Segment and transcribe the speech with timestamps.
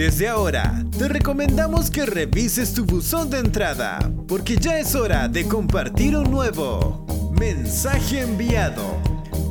[0.00, 5.46] Desde ahora, te recomendamos que revises tu buzón de entrada, porque ya es hora de
[5.46, 7.04] compartir un nuevo
[7.38, 8.96] mensaje enviado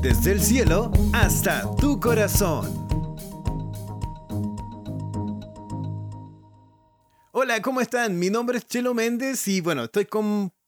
[0.02, 2.88] desde el cielo hasta tu corazón.
[7.32, 8.18] Hola, ¿cómo están?
[8.18, 10.06] Mi nombre es Chelo Méndez y bueno, estoy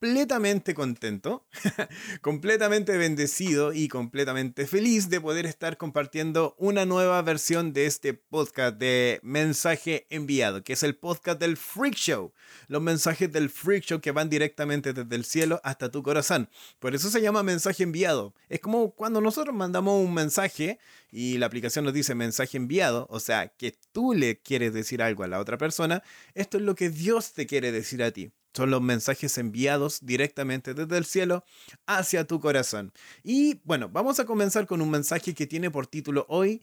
[0.02, 1.46] completamente contento,
[2.22, 8.78] completamente bendecido y completamente feliz de poder estar compartiendo una nueva versión de este podcast
[8.78, 12.32] de Mensaje Enviado, que es el podcast del Freak Show.
[12.66, 16.50] Los mensajes del Freak Show que van directamente desde el cielo hasta tu corazón.
[16.80, 18.34] Por eso se llama Mensaje Enviado.
[18.48, 20.80] Es como cuando nosotros mandamos un mensaje
[21.12, 25.22] y la aplicación nos dice mensaje enviado, o sea, que tú le quieres decir algo
[25.22, 26.02] a la otra persona,
[26.34, 28.32] esto es lo que Dios te quiere decir a ti.
[28.54, 31.44] Son los mensajes enviados directamente desde el cielo
[31.86, 32.92] hacia tu corazón.
[33.22, 36.62] Y bueno, vamos a comenzar con un mensaje que tiene por título hoy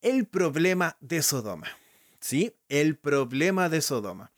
[0.00, 1.68] El problema de Sodoma.
[2.20, 2.54] ¿Sí?
[2.68, 4.32] El problema de Sodoma.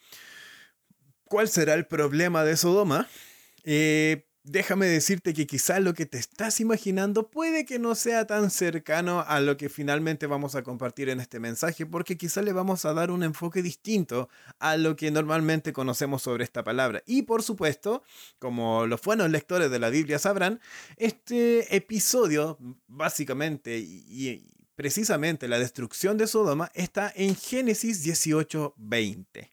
[1.24, 3.08] ¿Cuál será el problema de Sodoma?
[3.64, 8.50] Eh, déjame decirte que quizás lo que te estás imaginando puede que no sea tan
[8.50, 12.84] cercano a lo que finalmente vamos a compartir en este mensaje, porque quizás le vamos
[12.84, 14.28] a dar un enfoque distinto
[14.60, 17.02] a lo que normalmente conocemos sobre esta palabra.
[17.06, 18.04] Y por supuesto,
[18.38, 20.60] como los buenos lectores de la Biblia sabrán,
[20.96, 29.50] este episodio básicamente y, precisamente la destrucción de Sodoma está en Génesis 18:20.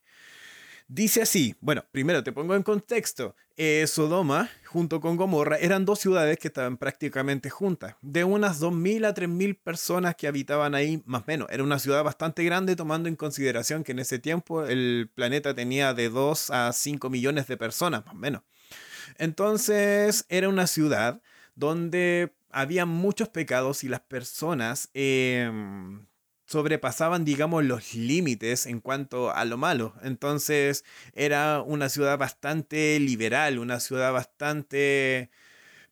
[0.88, 5.99] Dice así, bueno, primero te pongo en contexto, eh, Sodoma junto con Gomorra eran dos
[5.99, 11.21] ciudades que estaban prácticamente juntas, de unas 2.000 a 3.000 personas que habitaban ahí, más
[11.21, 11.47] o menos.
[11.52, 15.94] Era una ciudad bastante grande tomando en consideración que en ese tiempo el planeta tenía
[15.94, 18.41] de 2 a 5 millones de personas, más o menos.
[19.19, 21.21] Entonces era una ciudad
[21.53, 24.89] donde había muchos pecados y las personas...
[24.95, 26.07] Em,
[26.45, 29.94] sobrepasaban, digamos, los límites en cuanto a lo malo.
[30.03, 35.29] Entonces era una ciudad bastante liberal, una ciudad bastante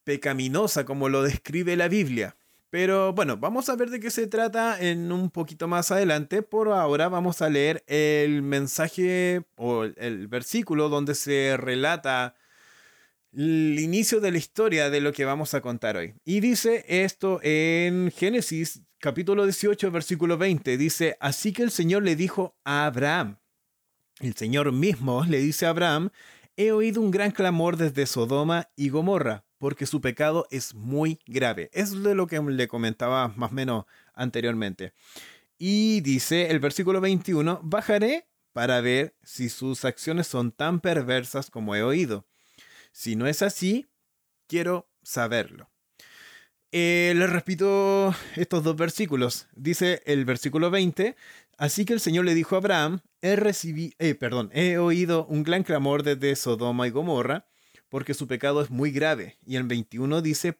[0.03, 2.35] pecaminosa, como lo describe la Biblia.
[2.69, 6.41] Pero bueno, vamos a ver de qué se trata en un poquito más adelante.
[6.41, 12.35] Por ahora vamos a leer el mensaje o el versículo donde se relata
[13.33, 16.13] el inicio de la historia de lo que vamos a contar hoy.
[16.25, 20.77] Y dice esto en Génesis capítulo 18, versículo 20.
[20.77, 23.37] Dice, así que el Señor le dijo a Abraham,
[24.19, 26.09] el Señor mismo le dice a Abraham,
[26.55, 31.69] he oído un gran clamor desde Sodoma y Gomorra, porque su pecado es muy grave.
[31.73, 34.93] Es de lo que le comentaba más o menos anteriormente.
[35.57, 41.75] Y dice el versículo 21, bajaré para ver si sus acciones son tan perversas como
[41.75, 42.27] he oído.
[42.91, 43.87] Si no es así,
[44.47, 45.69] quiero saberlo.
[46.71, 49.47] Eh, les repito estos dos versículos.
[49.55, 51.15] Dice el versículo 20,
[51.57, 55.43] así que el Señor le dijo a Abraham, he, recibí, eh, perdón, he oído un
[55.43, 57.45] gran clamor desde Sodoma y Gomorra,
[57.89, 59.37] porque su pecado es muy grave.
[59.45, 60.59] Y el 21 dice,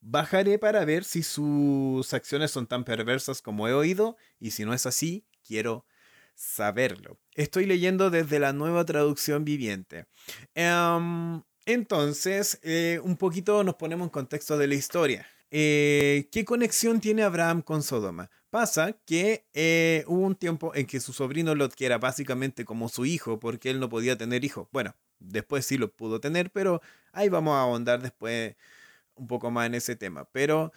[0.00, 4.74] bajaré para ver si sus acciones son tan perversas como he oído, y si no
[4.74, 5.86] es así, quiero
[6.34, 7.18] saberlo.
[7.34, 10.06] Estoy leyendo desde la nueva traducción viviente.
[10.54, 15.26] Em, entonces, eh, un poquito nos ponemos en contexto de la historia.
[15.50, 18.30] Eh, ¿Qué conexión tiene Abraham con Sodoma?
[18.50, 22.88] Pasa que eh, hubo un tiempo en que su sobrino Lot, que era básicamente como
[22.88, 24.68] su hijo, porque él no podía tener hijos.
[24.70, 28.54] Bueno, después sí lo pudo tener, pero ahí vamos a ahondar después
[29.16, 30.24] un poco más en ese tema.
[30.30, 30.72] Pero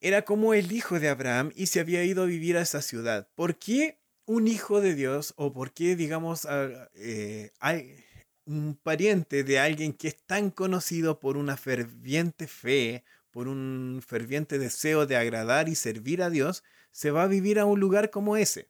[0.00, 3.28] era como el hijo de Abraham y se había ido a vivir a esa ciudad.
[3.34, 8.04] ¿Por qué un hijo de Dios o por qué, digamos, hay
[8.50, 14.58] un pariente de alguien que es tan conocido por una ferviente fe, por un ferviente
[14.58, 18.36] deseo de agradar y servir a Dios, se va a vivir a un lugar como
[18.36, 18.68] ese.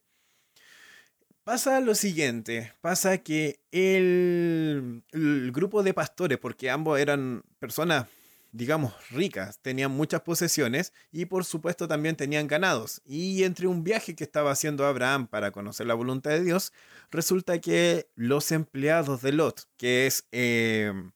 [1.45, 8.07] Pasa lo siguiente, pasa que el, el grupo de pastores, porque ambos eran personas
[8.53, 13.01] digamos, ricas, tenían muchas posesiones y por supuesto también tenían ganados.
[13.05, 16.73] Y entre un viaje que estaba haciendo Abraham para conocer la voluntad de Dios,
[17.11, 21.13] resulta que los empleados de Lot, que es em,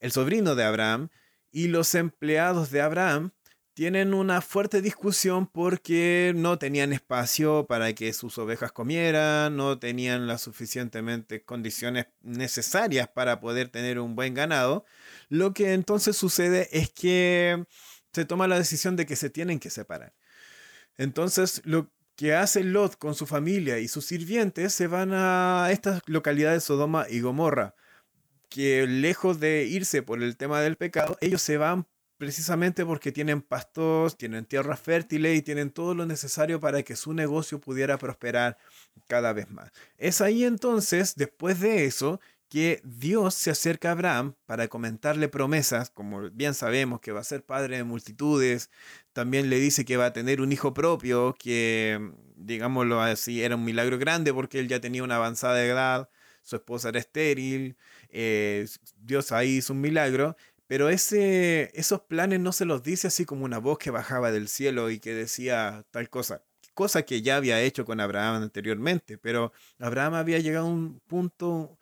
[0.00, 1.08] el sobrino de Abraham,
[1.50, 3.30] y los empleados de Abraham
[3.74, 10.28] tienen una fuerte discusión porque no tenían espacio para que sus ovejas comieran, no tenían
[10.28, 14.84] las suficientemente condiciones necesarias para poder tener un buen ganado.
[15.28, 17.64] Lo que entonces sucede es que
[18.12, 20.14] se toma la decisión de que se tienen que separar.
[20.96, 26.00] Entonces, lo que hace Lot con su familia y sus sirvientes se van a estas
[26.06, 27.74] localidades Sodoma y Gomorra,
[28.48, 33.42] que lejos de irse por el tema del pecado, ellos se van precisamente porque tienen
[33.42, 38.56] pastos, tienen tierras fértiles y tienen todo lo necesario para que su negocio pudiera prosperar
[39.06, 39.70] cada vez más.
[39.98, 45.90] Es ahí entonces, después de eso, que Dios se acerca a Abraham para comentarle promesas,
[45.90, 48.70] como bien sabemos que va a ser padre de multitudes,
[49.12, 53.64] también le dice que va a tener un hijo propio, que digámoslo así, era un
[53.64, 56.08] milagro grande porque él ya tenía una avanzada edad,
[56.42, 57.76] su esposa era estéril,
[58.10, 58.68] eh,
[58.98, 63.44] Dios ahí hizo un milagro, pero ese, esos planes no se los dice así como
[63.44, 66.42] una voz que bajaba del cielo y que decía tal cosa,
[66.74, 71.78] cosa que ya había hecho con Abraham anteriormente, pero Abraham había llegado a un punto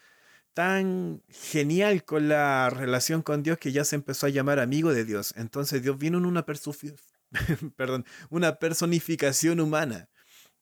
[0.54, 5.04] tan genial con la relación con Dios que ya se empezó a llamar amigo de
[5.04, 5.34] Dios.
[5.36, 6.44] Entonces Dios vino en una,
[7.76, 10.08] perdón, una personificación humana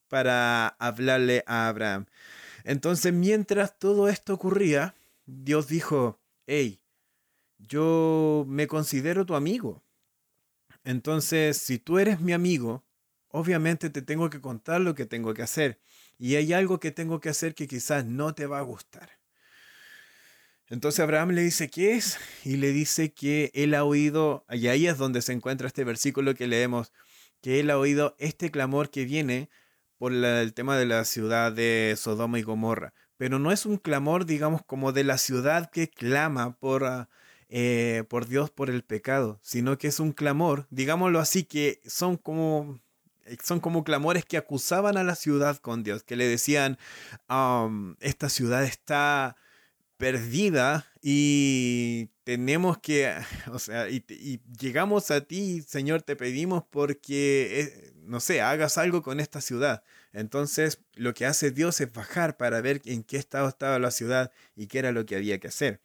[0.08, 2.06] para hablarle a Abraham.
[2.64, 4.94] Entonces mientras todo esto ocurría,
[5.26, 6.79] Dios dijo, hey,
[7.66, 9.82] yo me considero tu amigo.
[10.84, 12.84] Entonces, si tú eres mi amigo,
[13.28, 15.80] obviamente te tengo que contar lo que tengo que hacer.
[16.18, 19.20] Y hay algo que tengo que hacer que quizás no te va a gustar.
[20.68, 22.18] Entonces Abraham le dice, ¿qué es?
[22.44, 26.34] Y le dice que él ha oído, y ahí es donde se encuentra este versículo
[26.34, 26.92] que leemos,
[27.40, 29.50] que él ha oído este clamor que viene
[29.98, 32.94] por el tema de la ciudad de Sodoma y Gomorra.
[33.16, 37.08] Pero no es un clamor, digamos, como de la ciudad que clama por, ah,
[37.50, 42.16] eh, por Dios por el pecado, sino que es un clamor, digámoslo así, que son
[42.16, 42.80] como
[43.42, 46.78] son como clamores que acusaban a la ciudad con Dios, que le decían,
[48.00, 49.36] esta ciudad está
[49.96, 53.14] perdida y tenemos que,
[53.52, 54.04] o sea, y,
[54.58, 59.82] llegamos a ti, Señor, te pedimos porque, eh, no sé, hagas algo con esta ciudad.
[60.12, 64.32] Entonces, lo que hace Dios es bajar para ver en qué estado estaba la ciudad
[64.56, 65.80] y qué era lo que había que hacer.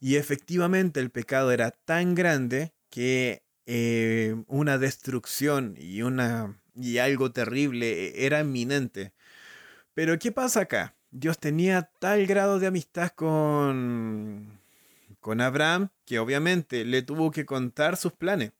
[0.00, 7.32] Y efectivamente el pecado era tan grande que eh, una destrucción y, una, y algo
[7.32, 9.12] terrible eh, era inminente.
[9.94, 10.94] Pero ¿qué pasa acá?
[11.10, 14.60] Dios tenía tal grado de amistad con,
[15.20, 18.52] con Abraham que obviamente le tuvo que contar sus planes.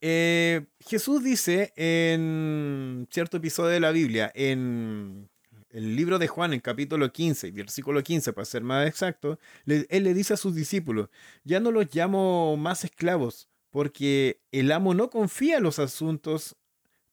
[0.00, 5.28] Eh, Jesús dice en cierto episodio de la Biblia, en
[5.70, 10.14] el libro de Juan, en capítulo 15, versículo 15, para ser más exacto, él le
[10.14, 11.10] dice a sus discípulos,
[11.44, 16.56] ya no los llamo más esclavos, porque el amo no confía los asuntos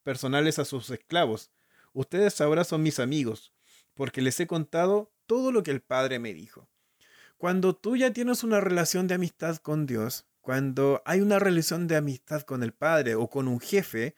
[0.03, 1.51] personales a sus esclavos.
[1.93, 3.55] Ustedes ahora son mis amigos
[3.95, 6.69] porque les he contado todo lo que el Padre me dijo.
[7.37, 11.95] Cuando tú ya tienes una relación de amistad con Dios, cuando hay una relación de
[11.95, 14.15] amistad con el Padre o con un jefe,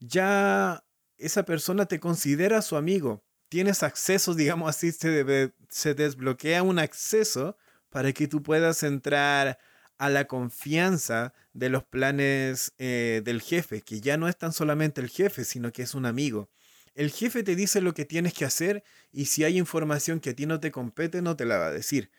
[0.00, 0.84] ya
[1.16, 3.22] esa persona te considera su amigo.
[3.50, 7.56] Tienes acceso, digamos así, se, se desbloquea un acceso
[7.90, 9.58] para que tú puedas entrar
[9.98, 15.00] a la confianza de los planes eh, del jefe, que ya no es tan solamente
[15.00, 16.48] el jefe, sino que es un amigo.
[16.94, 20.34] El jefe te dice lo que tienes que hacer y si hay información que a
[20.34, 22.12] ti no te compete, no te la va a decir.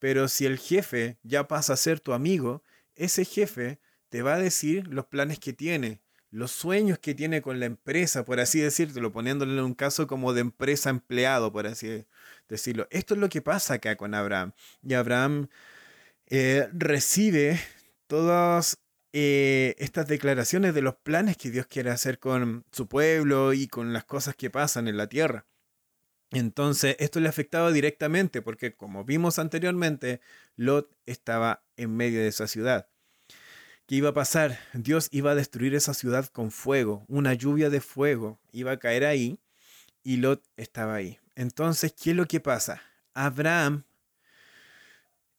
[0.00, 2.64] Pero si el jefe ya pasa a ser tu amigo,
[2.96, 6.02] ese jefe te va a decir los planes que tiene,
[6.32, 10.32] los sueños que tiene con la empresa, por así decirlo, poniéndole en un caso como
[10.32, 12.06] de empresa empleado, por así
[12.48, 12.88] decirlo.
[12.90, 14.52] Esto es lo que pasa acá con Abraham.
[14.82, 15.48] Y Abraham
[16.26, 17.60] eh, recibe
[18.06, 18.78] todas
[19.12, 23.92] eh, estas declaraciones de los planes que Dios quiere hacer con su pueblo y con
[23.92, 25.46] las cosas que pasan en la tierra.
[26.30, 30.22] Entonces, esto le afectaba directamente porque, como vimos anteriormente,
[30.56, 32.88] Lot estaba en medio de esa ciudad.
[33.86, 34.58] ¿Qué iba a pasar?
[34.74, 39.04] Dios iba a destruir esa ciudad con fuego, una lluvia de fuego iba a caer
[39.04, 39.38] ahí
[40.02, 41.18] y Lot estaba ahí.
[41.34, 42.82] Entonces, ¿qué es lo que pasa?
[43.14, 43.84] Abraham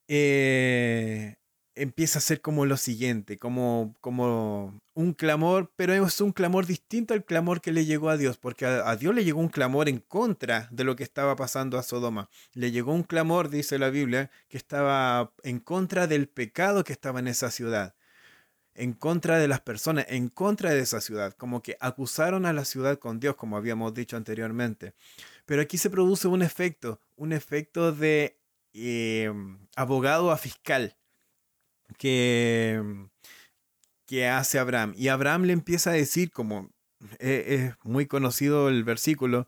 [0.08, 1.36] eh,
[1.76, 7.14] empieza a ser como lo siguiente, como, como un clamor, pero es un clamor distinto
[7.14, 10.00] al clamor que le llegó a Dios, porque a, Dios le llegó un clamor en
[10.00, 12.30] contra de lo que estaba pasando a Sodoma.
[12.54, 17.20] Le llegó un clamor, dice la Biblia, que estaba en contra del pecado que estaba
[17.20, 17.96] en esa ciudad,
[18.76, 22.66] en contra de las personas, en contra de esa ciudad, como que acusaron a la
[22.66, 24.94] ciudad con Dios, como habíamos dicho anteriormente.
[25.46, 28.40] Pero aquí se produce un efecto, un efecto de
[28.74, 29.32] eh,
[29.76, 30.98] abogado a fiscal
[31.98, 32.82] que,
[34.06, 34.94] que hace Abraham.
[34.98, 36.72] Y Abraham le empieza a decir, como
[37.20, 39.48] e, es, muy conocido el versículo,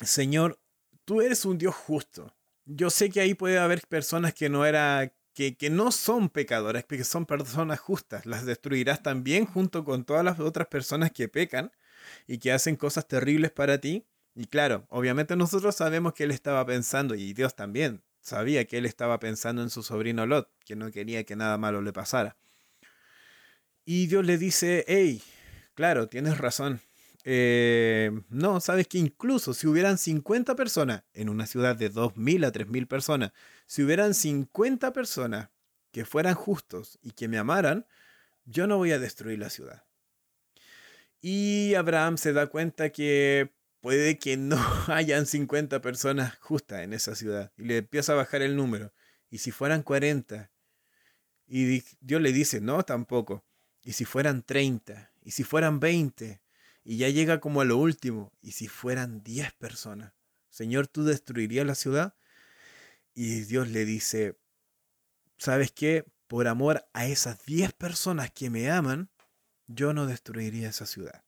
[0.00, 0.60] Señor,
[1.04, 2.34] tú eres un Dios justo.
[2.66, 7.04] Yo sé que ahí puede haber personas que no era que, no son pecadoras, que
[7.04, 8.26] son personas justas.
[8.26, 11.70] Las destruirás también junto con todas las otras personas que pecan
[12.26, 14.04] y que hacen cosas terribles para ti.
[14.34, 18.86] Y claro, obviamente nosotros sabemos que él estaba pensando, y Dios también, sabía que él
[18.86, 22.36] estaba pensando en su sobrino Lot, que no quería que nada malo le pasara.
[23.84, 25.22] Y Dios le dice, hey,
[25.74, 26.80] claro, tienes razón.
[27.30, 32.52] Eh, no, sabes que incluso si hubieran 50 personas en una ciudad de 2.000 a
[32.52, 33.32] 3.000 personas,
[33.66, 35.50] si hubieran 50 personas
[35.92, 37.84] que fueran justos y que me amaran,
[38.46, 39.84] yo no voy a destruir la ciudad.
[41.20, 44.56] Y Abraham se da cuenta que puede que no
[44.86, 47.52] hayan 50 personas justas en esa ciudad.
[47.58, 48.94] Y le empieza a bajar el número.
[49.28, 50.50] Y si fueran 40.
[51.46, 53.44] Y Dios le dice, no, tampoco.
[53.82, 55.12] Y si fueran 30.
[55.20, 56.40] Y si fueran 20.
[56.84, 58.32] Y ya llega como a lo último.
[58.40, 60.12] Y si fueran 10 personas.
[60.48, 62.14] Señor, ¿tú destruirías la ciudad?
[63.14, 64.38] Y Dios le dice,
[65.38, 66.04] ¿sabes qué?
[66.26, 69.10] Por amor a esas 10 personas que me aman,
[69.66, 71.24] yo no destruiría esa ciudad.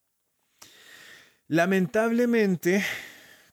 [1.46, 2.84] Lamentablemente,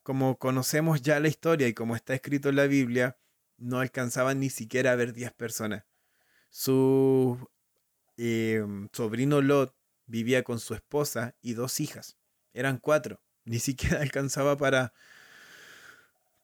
[0.04, 3.18] como conocemos ya la historia y como está escrito en la Biblia,
[3.58, 5.84] no alcanzaban ni siquiera a ver 10 personas.
[6.50, 7.50] Su
[8.16, 9.77] em, sobrino Lot
[10.08, 12.18] vivía con su esposa y dos hijas.
[12.54, 13.22] Eran cuatro.
[13.46, 14.94] Ni siquiera alcanzaba para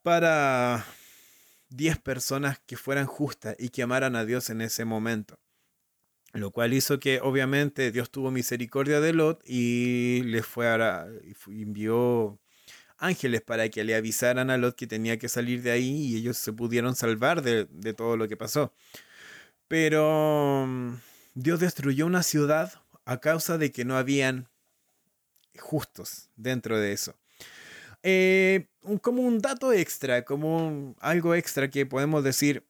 [0.04, 0.84] para
[1.70, 5.40] 10 personas que fueran justas y que amaran a Dios en ese momento.
[6.34, 11.06] Lo cual hizo que obviamente Dios tuvo misericordia de Lot y le fue a,
[11.46, 12.38] envió
[12.98, 16.36] ángeles para que le avisaran a Lot que tenía que salir de ahí y ellos
[16.36, 18.74] se pudieron salvar de, de todo lo que pasó.
[19.68, 20.96] Pero mm,
[21.34, 24.48] Dios destruyó una ciudad a causa de que no habían
[25.58, 27.14] justos dentro de eso.
[28.02, 28.66] Eh,
[29.00, 32.66] como un dato extra, como algo extra que podemos decir,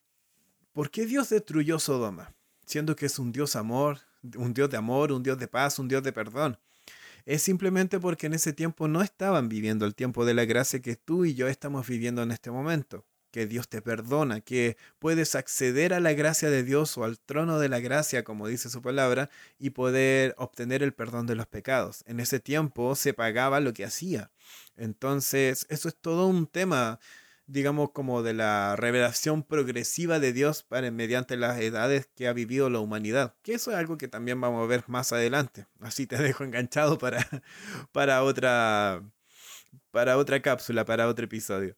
[0.72, 2.34] ¿por qué Dios destruyó Sodoma?
[2.66, 3.98] Siendo que es un Dios amor,
[4.36, 6.58] un Dios de amor, un Dios de paz, un Dios de perdón.
[7.26, 10.96] Es simplemente porque en ese tiempo no estaban viviendo el tiempo de la gracia que
[10.96, 15.92] tú y yo estamos viviendo en este momento que Dios te perdona, que puedes acceder
[15.92, 19.28] a la gracia de Dios o al trono de la gracia, como dice su palabra,
[19.58, 22.04] y poder obtener el perdón de los pecados.
[22.06, 24.30] En ese tiempo se pagaba lo que hacía.
[24.76, 27.00] Entonces, eso es todo un tema,
[27.48, 32.70] digamos, como de la revelación progresiva de Dios para, mediante las edades que ha vivido
[32.70, 33.34] la humanidad.
[33.42, 35.66] Que eso es algo que también vamos a ver más adelante.
[35.80, 37.26] Así te dejo enganchado para,
[37.90, 39.02] para otra
[39.90, 41.76] para otra cápsula, para otro episodio.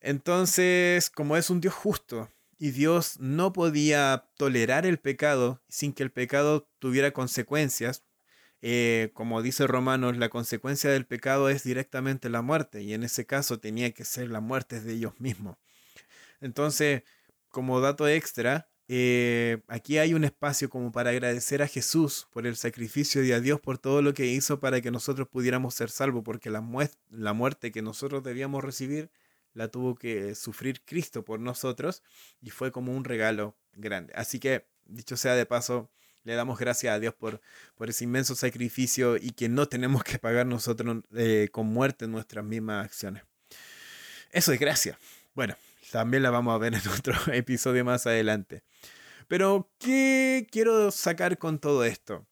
[0.00, 6.02] Entonces, como es un Dios justo y Dios no podía tolerar el pecado sin que
[6.02, 8.04] el pecado tuviera consecuencias,
[8.60, 13.26] eh, como dice Romanos, la consecuencia del pecado es directamente la muerte y en ese
[13.26, 15.56] caso tenía que ser la muerte de ellos mismos.
[16.40, 17.02] Entonces,
[17.48, 22.56] como dato extra, eh, aquí hay un espacio como para agradecer a Jesús por el
[22.56, 26.22] sacrificio y a Dios por todo lo que hizo para que nosotros pudiéramos ser salvos,
[26.24, 26.64] porque la,
[27.10, 29.10] la muerte que nosotros debíamos recibir
[29.58, 32.04] la tuvo que sufrir Cristo por nosotros
[32.40, 34.12] y fue como un regalo grande.
[34.14, 35.90] Así que, dicho sea de paso,
[36.22, 37.40] le damos gracias a Dios por,
[37.74, 42.44] por ese inmenso sacrificio y que no tenemos que pagar nosotros eh, con muerte nuestras
[42.44, 43.24] mismas acciones.
[44.30, 44.96] Eso es gracia.
[45.34, 45.56] Bueno,
[45.90, 48.62] también la vamos a ver en otro episodio más adelante.
[49.26, 52.24] Pero, ¿qué quiero sacar con todo esto?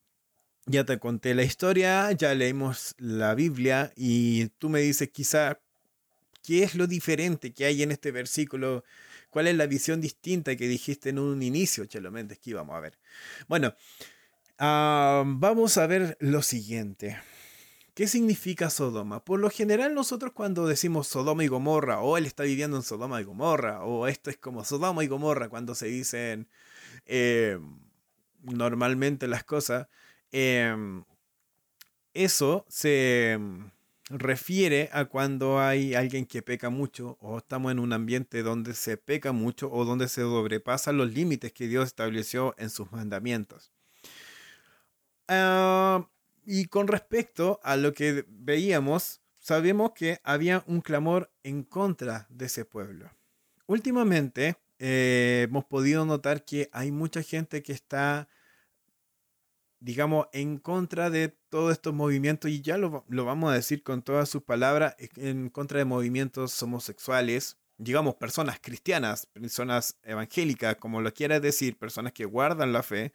[0.66, 5.61] Ya te conté la historia, ya leímos la Biblia y tú me dices quizá
[6.46, 8.84] ¿Qué es lo diferente que hay en este versículo?
[9.30, 12.38] ¿Cuál es la visión distinta que dijiste en un inicio, Chelo Méndez?
[12.38, 13.00] Que íbamos a ver.
[13.48, 13.74] Bueno,
[14.58, 17.18] ah, vamos a ver lo siguiente.
[17.94, 19.24] ¿Qué significa Sodoma?
[19.24, 23.20] Por lo general nosotros cuando decimos Sodoma y Gomorra, o él está viviendo en Sodoma
[23.20, 26.46] y Gomorra, o esto es como Sodoma y Gomorra cuando se dicen
[27.06, 27.58] eh,
[28.42, 29.88] normalmente las cosas,
[30.30, 30.76] eh,
[32.14, 33.36] eso se
[34.08, 38.96] refiere a cuando hay alguien que peca mucho o estamos en un ambiente donde se
[38.96, 43.72] peca mucho o donde se sobrepasan los límites que Dios estableció en sus mandamientos.
[45.28, 46.08] Ah,
[46.44, 52.46] y con respecto a lo que veíamos, sabemos que había un clamor en contra de
[52.46, 53.10] ese pueblo.
[53.66, 58.28] Últimamente eh, hemos podido notar que hay mucha gente que está
[59.80, 64.28] digamos, en contra de todos estos movimientos, y ya lo, vamos a decir con todas
[64.28, 71.42] sus palabras, en contra de movimientos homosexuales, digamos, personas cristianas, personas evangélicas, como lo quieras
[71.42, 73.12] decir, personas que guardan la fe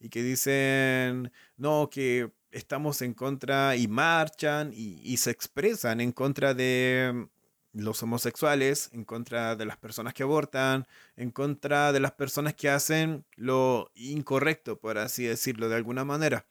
[0.00, 6.54] y que dicen, no, que estamos en contra y marchan y se expresan en contra
[6.54, 7.28] de
[7.76, 12.68] los homosexuales, en contra de las personas que abortan, en contra de las personas que
[12.70, 16.46] hacen lo incorrecto, por así decirlo de alguna manera.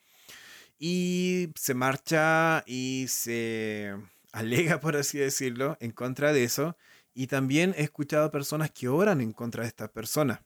[0.78, 3.96] Y se marcha y se
[4.32, 6.78] alega, por así decirlo, en contra de eso.
[7.14, 10.42] Y también he escuchado personas que oran en contra de estas personas.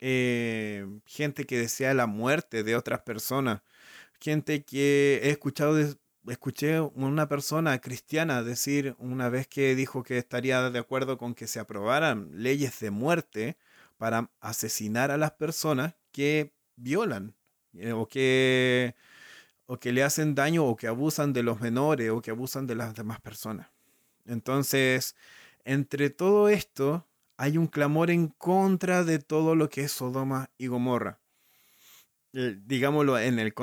[0.00, 3.62] Eh, gente que desea la muerte de otras personas.
[4.20, 5.76] gente que he escuchado,
[6.28, 11.46] escuché una persona cristiana decir una vez que dijo que estaría de acuerdo con que
[11.46, 13.56] se aprobaran leyes de muerte
[13.98, 17.34] para asesinar a las personas que violan
[17.74, 18.94] eh, o que
[19.66, 22.74] o que le hacen daño o que abusan de los menores o que abusan de
[22.74, 23.68] las demás personas.
[24.26, 25.16] Entonces,
[25.64, 30.66] entre todo esto, hay un clamor en contra de todo lo que es Sodoma y
[30.66, 31.20] Gomorra.
[32.34, 33.54] Eh, digámoslo en el,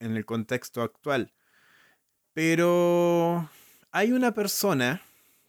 [0.00, 1.32] en el contexto actual.
[2.38, 3.50] Pero
[3.90, 5.02] hay una persona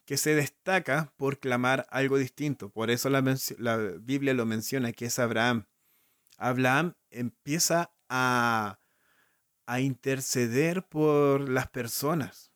[0.06, 2.68] que se destaca por clamar algo distinto.
[2.70, 3.20] Por eso la,
[4.00, 5.68] Biblia lo menciona, que es Abraham.
[6.36, 8.80] Abraham empieza a,
[9.66, 12.50] a interceder por las personas.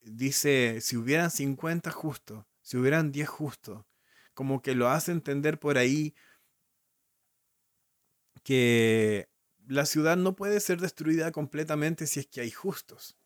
[0.00, 3.84] Dice, si hubieran 50 justos, si hubieran 10 justos,
[4.32, 6.14] como que lo hace entender por ahí
[8.44, 9.28] que
[9.66, 13.16] la ciudad no puede ser destruida completamente si es que hay justos.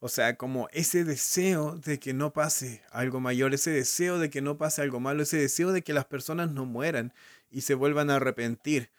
[0.00, 4.40] O sea, como ese deseo de que no pase algo mayor, ese deseo de que
[4.40, 7.12] no pase algo malo, ese deseo de que las personas no mueran
[7.50, 8.90] y se vuelvan a arrepentir.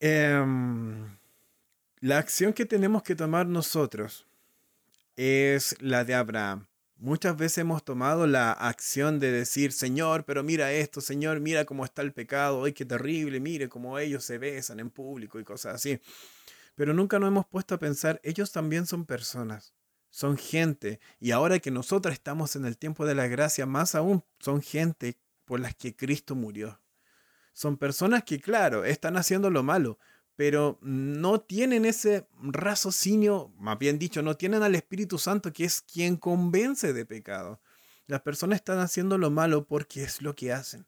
[0.00, 1.16] Em,
[2.00, 4.26] la acción que tenemos que tomar nosotros
[5.16, 6.66] es la de Abraham.
[6.96, 11.84] Muchas veces hemos tomado la acción de decir, Señor, pero mira esto, Señor, mira cómo
[11.84, 15.76] está el pecado, ay, qué terrible, mire cómo ellos se besan en público y cosas
[15.76, 16.00] así.
[16.74, 19.74] Pero nunca nos hemos puesto a pensar, ellos también son personas,
[20.14, 24.22] son gente, y ahora que nosotros estamos en el tiempo de la gracia, más aún
[24.38, 26.80] son gente por las que Cristo murió.
[27.52, 29.98] Son personas que, claro, están haciendo lo malo,
[30.36, 35.82] pero no tienen ese raciocinio, más bien dicho, no tienen al Espíritu Santo que es
[35.82, 37.60] quien convence de pecado.
[38.06, 40.86] Las personas están haciendo lo malo porque es lo que hacen.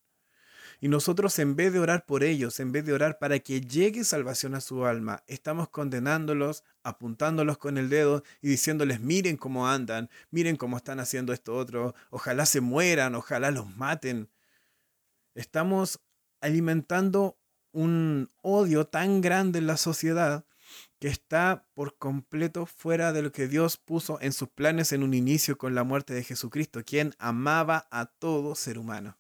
[0.81, 4.05] Y nosotros en vez de orar por ellos, en vez de orar para que llegue
[4.05, 10.11] salvación a su alma, estamos condenándolos, apuntándolos con el dedo y diciéndoles, miren cómo andan,
[10.31, 14.29] miren cómo están haciendo esto otro, ojalá se mueran, ojalá los maten.
[15.35, 16.01] Estamos
[16.41, 17.39] alimentando
[17.73, 20.47] un odio tan grande en la sociedad
[20.99, 25.15] que está por completo fuera de lo que Dios puso en sus planes en un
[25.15, 29.19] inicio con la muerte de Jesucristo, quien amaba a todo ser humano.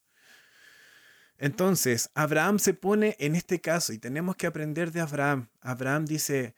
[1.38, 5.49] Entonces, Abraham se pone en este caso y tenemos que aprender de Abraham.
[5.61, 6.55] Abraham dice,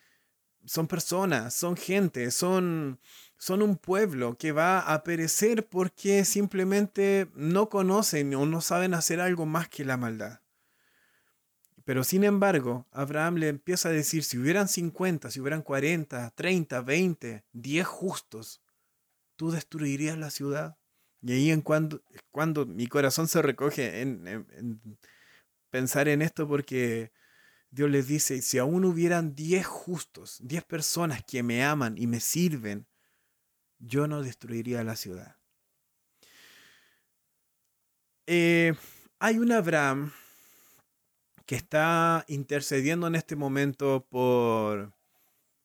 [0.64, 3.01] son personas, son gente, son,
[3.38, 9.21] son un pueblo que va a perecer porque simplemente no conocen o no saben hacer
[9.21, 10.41] algo más que la maldad.
[11.85, 16.83] Pero sin embargo, Abraham le empieza a decir, si hubieran 50, si hubieran 40, 30,
[16.83, 18.61] 20, 10 justos,
[19.37, 20.77] ¿tú destruirías la ciudad?
[21.22, 24.46] Y ahí en cuando, cuando mi corazón se recoge en,
[25.70, 27.12] pensar en esto porque
[27.70, 32.20] Dios les dice, si aún hubieran 10 justos, 10 personas que me aman y me
[32.20, 32.87] sirven,
[33.78, 35.37] yo no destruiría la ciudad.
[38.26, 38.74] Eh,
[39.18, 40.12] hay un Abraham
[41.46, 44.92] que está intercediendo en este momento por,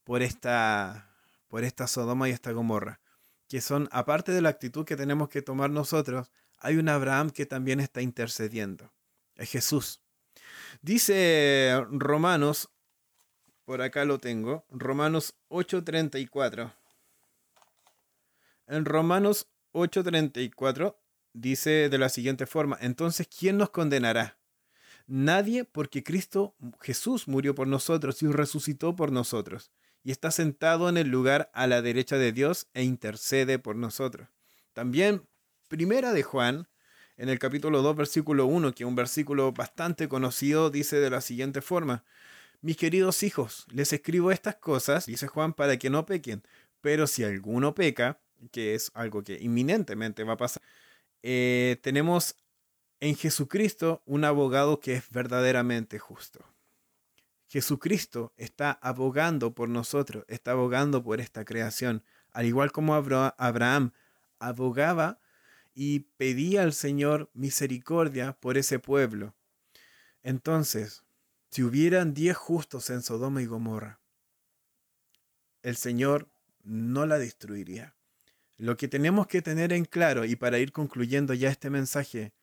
[0.06, 1.14] por, esta,
[1.50, 3.02] por esta Sodoma y esta Gomorra,
[3.54, 7.46] que son, aparte de la actitud que tenemos que tomar nosotros, hay un Abraham que
[7.46, 8.92] también está intercediendo,
[9.36, 10.02] es Jesús.
[10.82, 12.72] Dice Romanos,
[13.64, 16.74] por acá lo tengo, Romanos 8:34.
[18.66, 20.98] En Romanos 8:34
[21.34, 24.40] dice de la siguiente forma, entonces, ¿quién nos condenará?
[25.06, 29.72] Nadie porque Cristo Jesús murió por nosotros y resucitó por nosotros
[30.04, 34.28] y está sentado en el lugar a la derecha de Dios e intercede por nosotros.
[34.74, 35.24] También
[35.68, 36.68] Primera de Juan,
[37.18, 41.22] en el capítulo 2, versículo 1, que es un versículo bastante conocido, dice de la
[41.22, 42.04] siguiente forma,
[42.62, 46.44] mis queridos hijos, les escribo estas cosas, dice Juan, para que no pequen,
[46.82, 48.20] pero si alguno peca,
[48.52, 50.62] que es algo que inminentemente va a pasar,
[51.24, 52.36] eh, tenemos
[53.00, 56.53] en Jesucristo un abogado que es verdaderamente justo.
[57.54, 63.92] Jesucristo está abogando por nosotros, está abogando por esta creación, al igual como Abraham
[64.40, 65.20] abogaba
[65.76, 69.36] y pedía al Señor misericordia por ese pueblo.
[70.24, 71.04] Entonces,
[71.52, 74.00] si hubieran diez justos en Sodoma y Gomorra,
[75.62, 76.32] el Señor
[76.64, 77.96] no la destruiría.
[78.58, 82.34] Lo que tenemos que tener en claro, y para ir concluyendo ya este mensaje,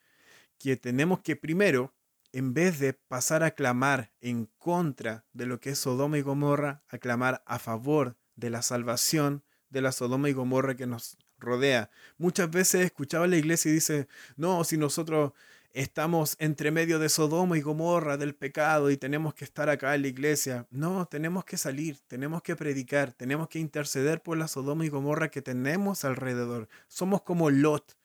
[0.56, 1.92] que tenemos que primero,
[2.32, 6.82] en vez de pasar a clamar en contra de lo que es Sodoma y Gomorra,
[6.88, 11.90] aclamar a favor de la salvación de la Sodoma y Gomorra que nos rodea.
[12.18, 15.32] Muchas veces he escuchado a la iglesia y dice, no, si nosotros
[15.72, 20.02] estamos entre medio de Sodoma y Gomorra, del pecado, y tenemos que estar acá en
[20.02, 20.66] la iglesia.
[20.70, 25.30] No, tenemos que salir, tenemos que predicar, tenemos que interceder por la Sodoma y Gomorra
[25.30, 26.68] que tenemos alrededor.
[26.88, 27.96] Somos como Lot,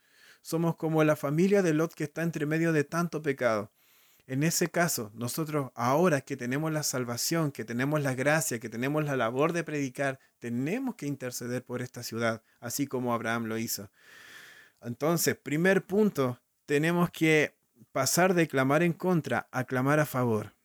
[0.41, 3.71] somos como la familia de Lot que está entre medio de tanto pecado.
[4.27, 9.05] En ese caso, nosotros ahora que tenemos la salvación, que tenemos la gracia, que tenemos
[9.05, 13.91] la labor de predicar, tenemos que interceder por esta ciudad, así como Abraham lo hizo.
[14.81, 17.55] Entonces, primer punto, tenemos que
[17.91, 20.55] pasar de clamar en contra a clamar a favor.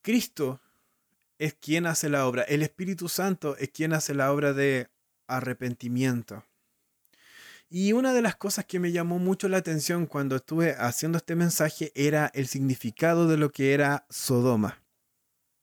[0.00, 0.60] Cristo
[1.38, 4.88] es quien hace la obra, el Espíritu Santo es quien hace la obra de
[5.26, 6.44] arrepentimiento.
[7.76, 11.34] Y una de las cosas que me llamó mucho la atención cuando estuve haciendo este
[11.34, 14.84] mensaje era el significado de lo que era Sodoma.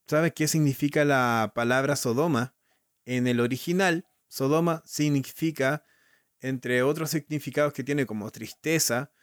[0.07, 2.53] ¿Sabes qué significa la palabra Sodoma?
[3.05, 5.85] En el original, Sodoma significa
[6.41, 9.13] entre otros significados que tiene como tristeza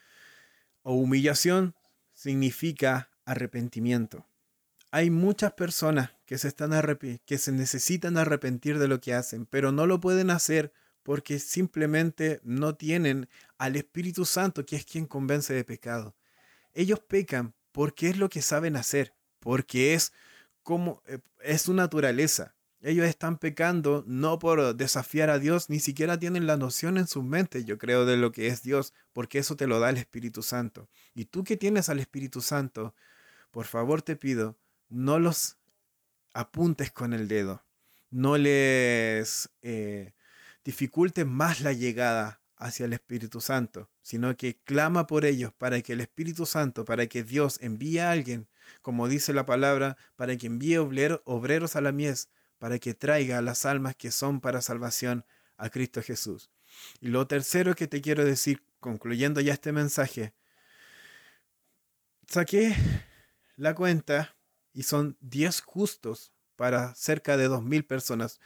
[0.81, 1.75] o humillación,
[2.15, 4.27] significa arrepentimiento.
[4.93, 6.71] Hay muchas personas que se, están
[7.27, 10.73] que se necesitan arrepentir de lo que hacen, pero no lo pueden hacer
[11.09, 16.15] porque simplemente no tienen al Espíritu Santo, que es quien convence de pecado.
[16.75, 20.13] Ellos pecan porque es lo que saben hacer, porque es
[20.63, 22.55] como eh, es su naturaleza.
[22.83, 27.25] Ellos están pecando no por desafiar a Dios, ni siquiera tienen la noción en sus
[27.25, 30.43] mentes, yo creo, de lo que es Dios, porque eso te lo da el Espíritu
[30.43, 30.91] Santo.
[31.15, 32.95] Y tú que tienes al Espíritu Santo,
[33.51, 34.59] por favor te pido,
[34.91, 35.57] no los
[36.35, 37.65] apuntes con el dedo,
[38.11, 40.13] no les eh,
[40.69, 45.95] dificultes más la llegada hacia el Espíritu Santo, sino que clama por ellos para que
[45.95, 48.49] el Espíritu Santo, para que Dios envíe a alguien,
[48.83, 52.29] como dice la palabra, para que envíe obreros a la mies,
[52.59, 55.25] para que traiga las almas que son para salvación
[55.57, 56.51] a Cristo Jesús.
[57.01, 60.35] Y lo tercero que te quiero decir, concluyendo ya este mensaje,
[62.27, 62.77] saqué
[63.57, 64.37] la cuenta
[64.75, 68.39] y son 10 justos para cerca de 2.000 personas.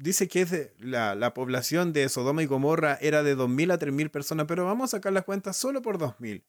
[0.00, 4.46] Dice que la, la, población de Sodoma y Gomorra era de 2.000 a 3.000 personas,
[4.46, 6.42] pero vamos a sacar la cuenta solo por 2.000.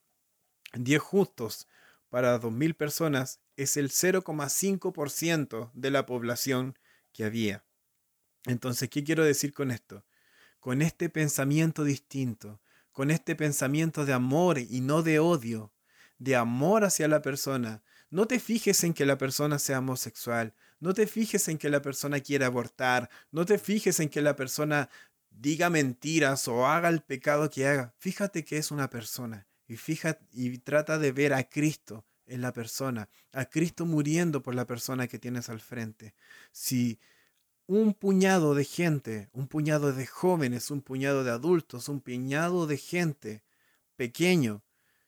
[0.72, 1.68] 10 justos
[2.08, 6.78] para 2.000 personas es el 0,5% de la población
[7.12, 7.62] que había.
[8.46, 10.06] Entonces, ¿qué quiero decir con esto?
[10.58, 15.74] Con este pensamiento distinto, con este pensamiento de amor y no de odio,
[16.16, 17.82] de amor hacia la persona.
[18.08, 21.80] No te fijes en que la persona sea homosexual, no te fijes en que la
[21.80, 24.90] persona quiera abortar, no te fijes en que la persona
[25.30, 27.94] diga mentiras o haga el pecado que haga.
[27.98, 29.76] Fíjate que es una persona y
[30.32, 35.06] y trata de ver a Cristo en la persona, a Cristo muriendo por la persona
[35.06, 36.14] que tienes al frente.
[36.50, 36.98] Si
[37.66, 42.76] un puñado de gente, un puñado de jóvenes, un puñado de adultos, un puñado de
[42.76, 43.44] gente
[43.94, 44.64] pequeño,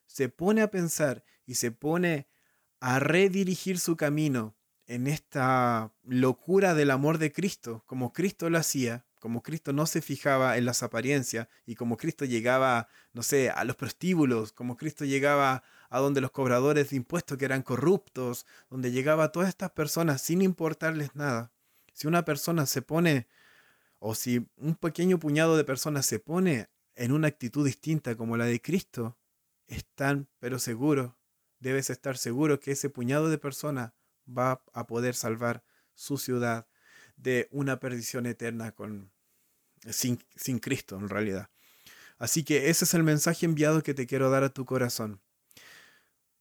[0.07, 2.29] se pone a pensar y se pone
[2.79, 4.55] a redirigir su camino
[4.87, 10.03] en esta locura del amor de Cristo, como Cristo lo hacía, como Cristo no se
[10.03, 15.07] fijaba en las apariencias y como Cristo llegaba, no sé, a los prostíbulos, como Cristo
[15.07, 19.71] llegaba a donde los cobradores de impuestos que eran corruptos, donde llegaba a todas estas
[19.71, 21.53] personas sin importarles nada.
[21.95, 23.27] Si una persona se pone,
[23.99, 28.45] o si un pequeño puñado de personas se pone en una actitud distinta como la
[28.45, 29.17] de Cristo,
[29.67, 31.17] están, pero seguro,
[31.61, 33.93] debes estar seguro que ese puñado de personas
[34.27, 36.67] va a poder salvar su ciudad
[37.17, 39.13] de una perdición eterna con,
[39.91, 41.51] sin, sin Cristo en realidad.
[42.19, 45.21] Así que ese es el mensaje enviado que te quiero dar a tu corazón.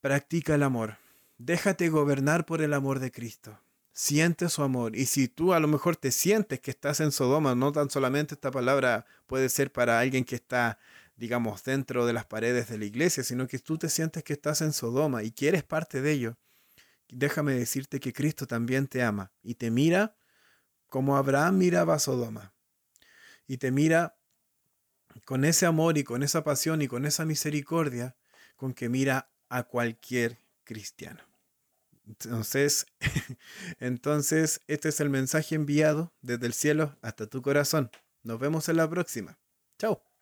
[0.01, 0.97] Practica el amor.
[1.37, 3.59] Déjate gobernar por el amor de Cristo.
[3.91, 4.95] Siente su amor.
[4.95, 8.35] Y si tú a lo mejor te sientes que estás en Sodoma, no tan solamente
[8.35, 10.79] esta palabra puede ser para alguien que está,
[11.15, 14.61] digamos, dentro de las paredes de la iglesia, sino que tú te sientes que estás
[14.61, 16.37] en Sodoma y que eres parte de ello,
[17.15, 20.15] déjame decirte que Cristo también te ama y te mira
[20.87, 22.53] como Abraham miraba a Sodoma.
[23.47, 24.15] Y te mira
[25.25, 28.15] con ese amor y con esa pasión y con esa misericordia
[28.55, 31.21] con que mira a cualquier cristiano.
[32.07, 32.85] Entonces,
[33.79, 37.89] entonces, este es el mensaje enviado desde el cielo hasta tu corazón.
[38.23, 39.37] Nos vemos en la próxima.
[39.77, 40.12] Chao.